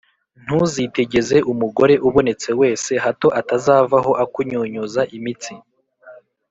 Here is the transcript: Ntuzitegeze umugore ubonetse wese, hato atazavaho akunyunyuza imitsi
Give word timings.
Ntuzitegeze 0.43 1.37
umugore 1.51 1.93
ubonetse 2.07 2.49
wese, 2.61 2.91
hato 3.03 3.27
atazavaho 3.39 4.11
akunyunyuza 4.23 5.01
imitsi 5.17 5.53